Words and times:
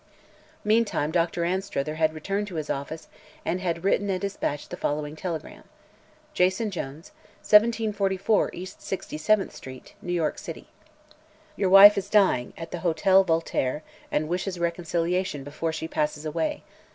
Meantime, 0.63 1.11
Dr. 1.11 1.45
Anstruther 1.45 1.93
had 1.93 2.15
returned 2.15 2.47
to 2.47 2.55
his 2.55 2.71
office 2.71 3.07
and 3.45 3.61
had 3.61 3.83
written 3.83 4.09
and 4.09 4.19
dispatched 4.19 4.71
the 4.71 4.75
following 4.75 5.15
telegram: 5.15 5.63
"Jason 6.33 6.71
Jones, 6.71 7.11
1744 7.41 8.49
East 8.51 8.79
67th 8.79 9.51
St., 9.63 9.93
New 10.01 10.11
York 10.13 10.39
City. 10.39 10.65
"Your 11.55 11.69
wife 11.69 11.99
is 11.99 12.09
dying 12.09 12.51
at 12.57 12.71
the 12.71 12.79
Hotel 12.79 13.23
Voltaire 13.23 13.83
and 14.11 14.27
wishes 14.27 14.57
reconciliation 14.59 15.43
before 15.43 15.71
she 15.71 15.87
passes 15.87 16.25
away. 16.25 16.63